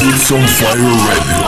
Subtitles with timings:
[0.00, 1.44] Beats on Fire Radio.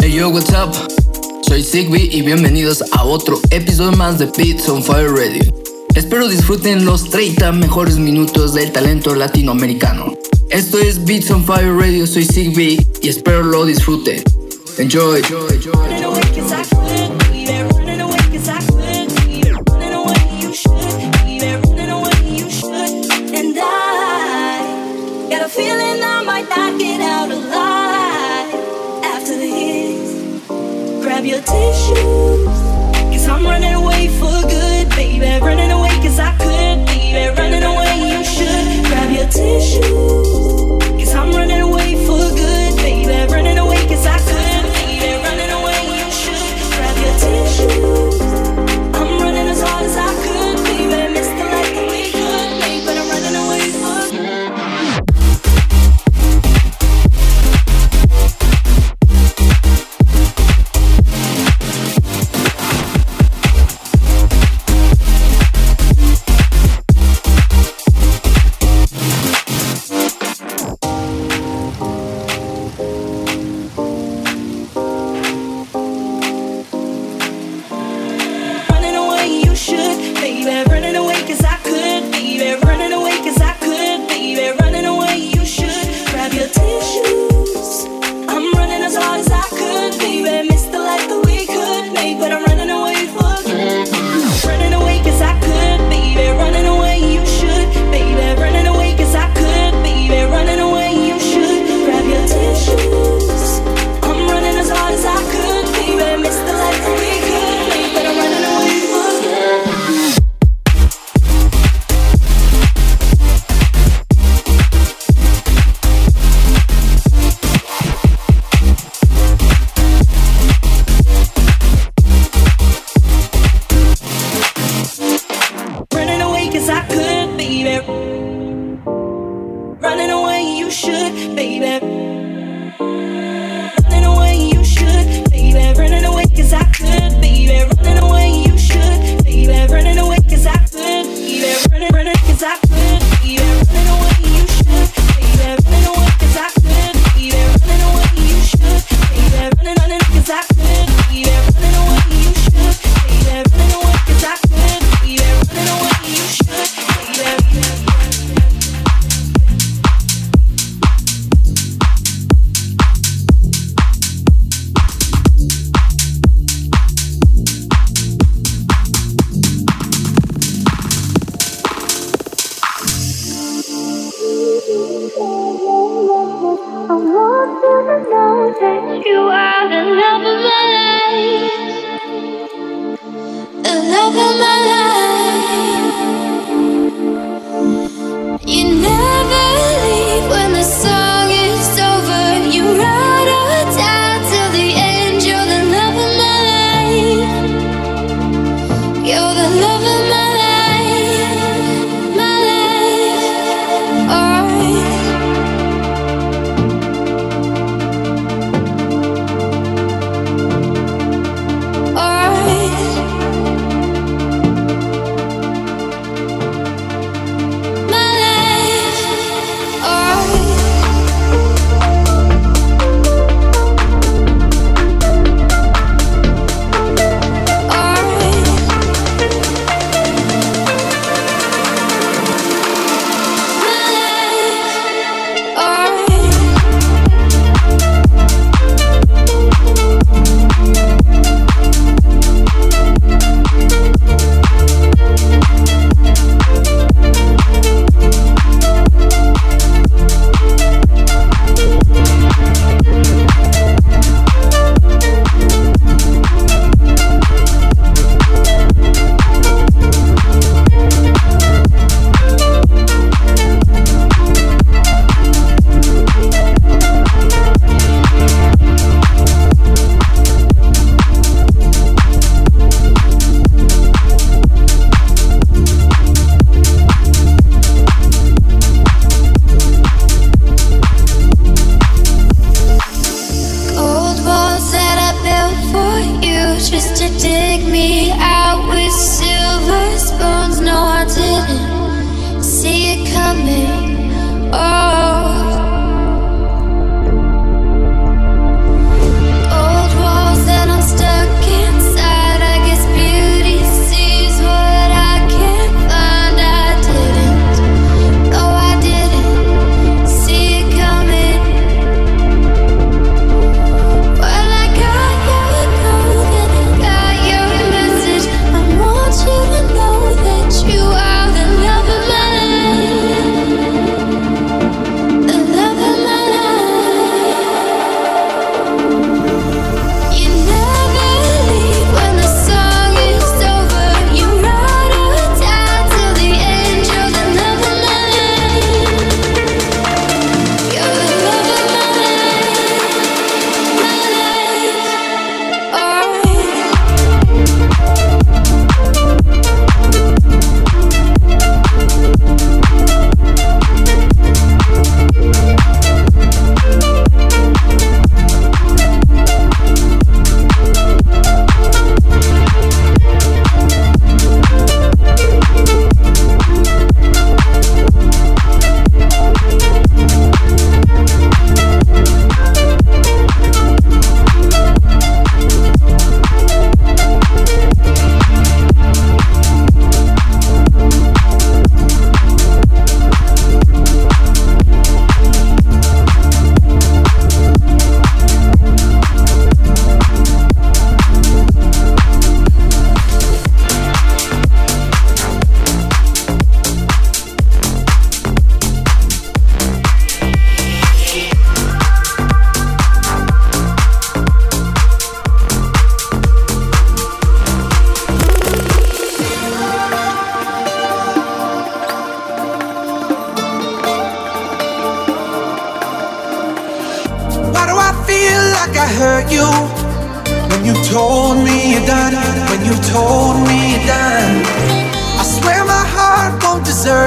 [0.00, 0.72] Hey yo, what's up?
[1.42, 5.42] Soy Sigby y bienvenidos a otro episodio más de Beats on Fire Radio.
[5.96, 10.14] Espero disfruten los 30 mejores minutos del talento latinoamericano.
[10.50, 14.22] Esto es Beats on Fire Radio, soy Sigby y espero lo disfruten.
[14.78, 15.18] Enjoy.
[15.18, 16.77] enjoy, enjoy, enjoy.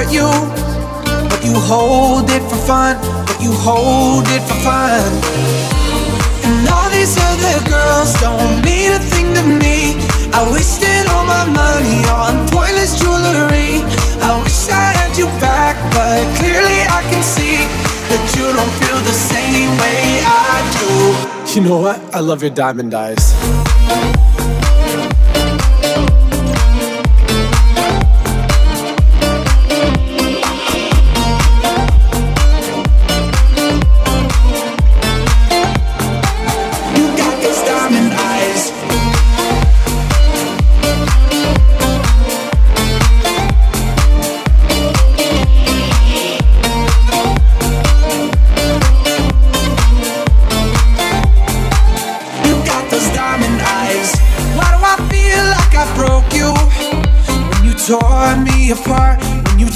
[0.02, 0.30] Won't you,
[1.30, 5.12] but you hold it for fun, but you hold it for fun.
[6.44, 9.96] And all these other girls don't mean a thing to me.
[10.34, 13.84] I wasted all my money on pointless jewelry.
[14.26, 17.58] I wish I had you back, but clearly I can see
[18.10, 21.54] that you don't feel the same way I do.
[21.54, 22.00] You know what?
[22.16, 23.34] I love your diamond eyes.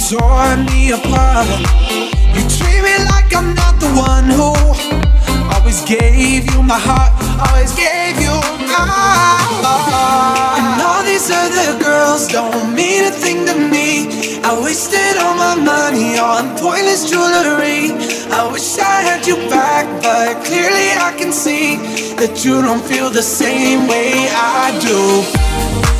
[0.08, 1.48] Tore me apart.
[2.30, 4.54] You treat me like I'm not the one who
[5.50, 7.10] always gave you my heart,
[7.42, 8.30] always gave you
[8.70, 10.62] my heart.
[10.62, 14.06] And all these other girls don't mean a thing to me.
[14.46, 17.90] I wasted all my money on pointless jewelry.
[18.30, 21.82] I wish I had you back, but clearly I can see
[22.14, 25.02] that you don't feel the same way I do.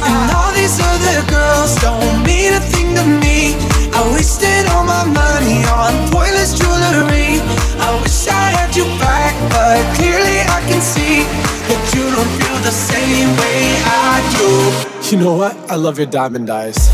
[0.07, 3.76] And all these other girls don't mean a thing to me.
[3.95, 7.41] I wasted all my money on pointless jewelry.
[7.79, 11.23] I wish I had you back, but clearly I can see
[11.69, 15.17] that you don't feel the same way I do.
[15.17, 15.57] You know what?
[15.71, 16.91] I love your diamond eyes.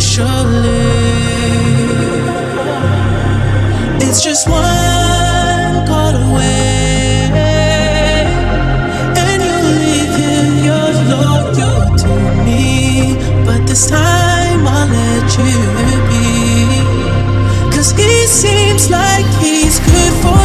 [0.00, 0.80] Initially.
[4.00, 7.28] It's just one call away,
[9.24, 9.42] and
[10.64, 12.12] you're loyal to
[12.46, 13.16] me.
[13.44, 15.58] But this time I'll let you
[16.08, 16.26] be.
[17.76, 20.39] Cause he seems like he's good for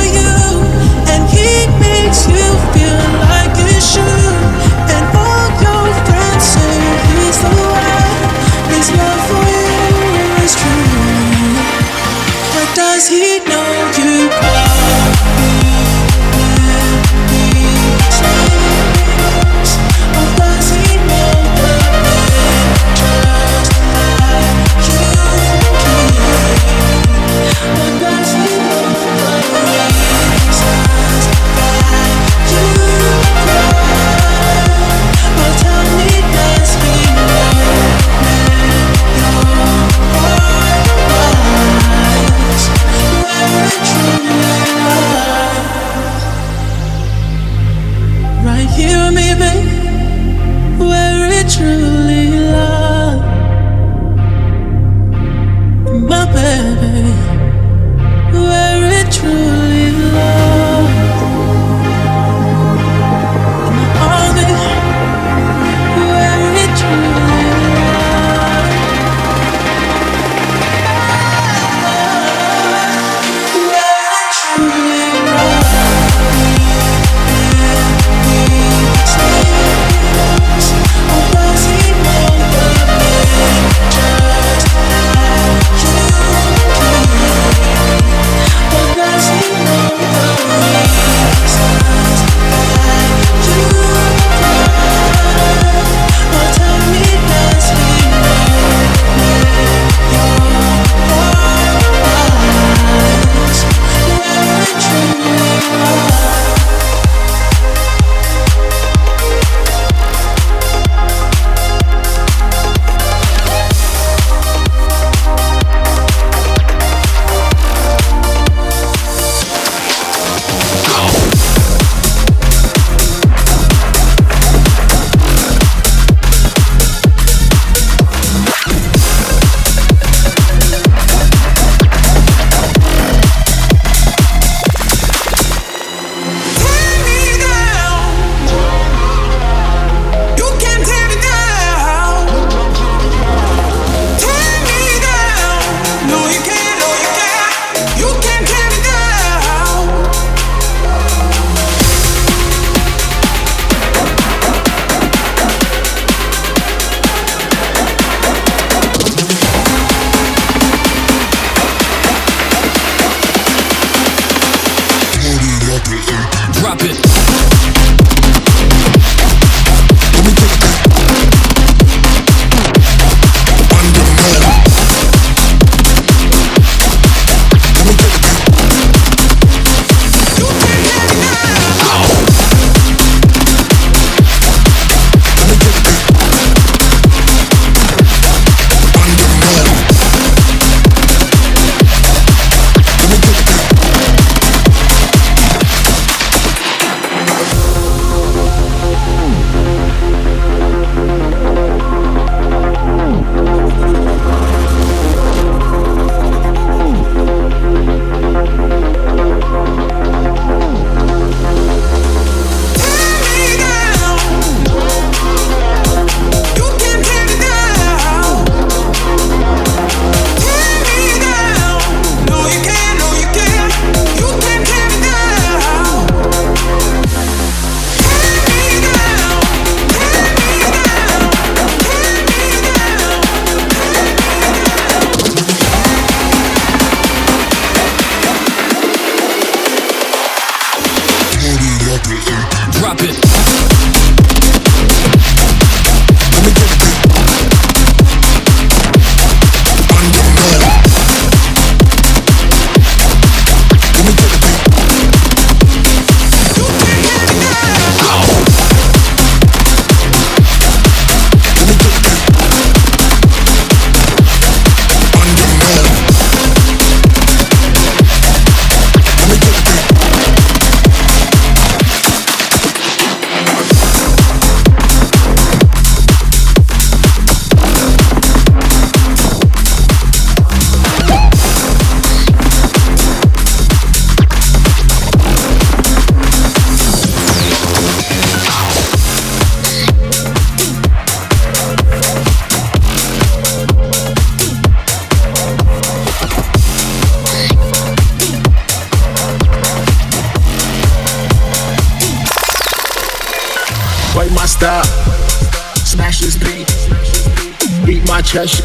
[308.35, 308.59] chest.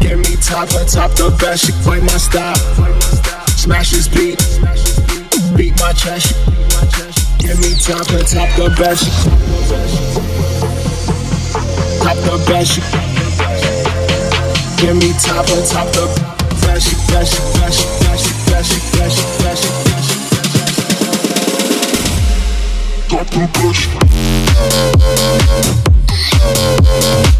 [0.00, 1.64] Give me top on top the best.
[1.64, 2.54] She play my style.
[3.56, 4.36] Smash this beat.
[5.56, 6.36] Beat my chest.
[7.38, 9.08] Give me top on top the best.
[12.04, 12.76] Top the best.
[14.80, 16.04] Give me top on top the
[16.66, 16.92] best.
[17.08, 19.64] Best, best, best, best, best, best, best.
[23.08, 23.44] Top the
[27.24, 27.37] best.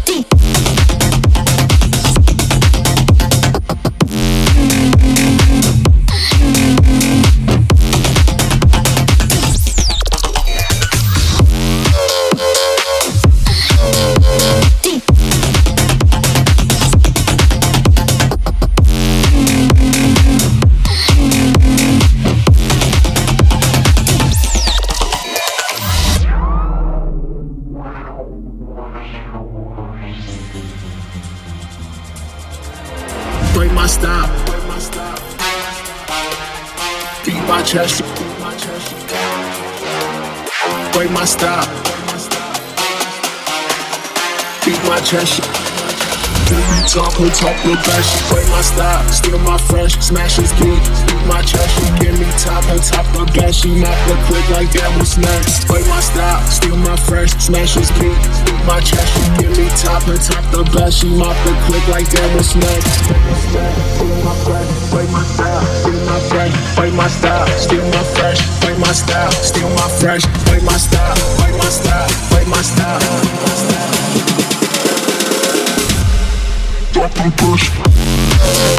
[37.69, 38.01] Chest.
[40.93, 41.69] Break my style.
[44.65, 45.43] Beat my chest.
[46.91, 51.08] Talk on top the best, play my style, steal my fresh, smash his beat, beat
[51.27, 54.71] my chest, she give me top on top the best, she map the click like
[54.71, 55.67] that was next.
[55.67, 58.15] Play my style, steal my fresh, smash his beat,
[58.65, 62.09] my chest, she give me top on top the best, she mop the click like
[62.09, 63.03] that was next.
[63.03, 64.35] Steal my
[64.93, 69.31] play my style, steal my fresh, play my style, steal my fresh, play my style,
[69.31, 69.87] steal my
[70.45, 72.99] play my style, play my style, play my style.
[72.99, 73.49] My
[76.91, 78.78] drop the push.